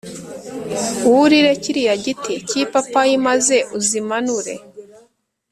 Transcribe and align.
wurire 1.11 1.51
kiriya 1.63 1.95
giti 2.03 2.33
k’ipapayi 2.47 3.15
maze 3.27 3.55
uzi 3.77 3.99
manure 4.07 4.55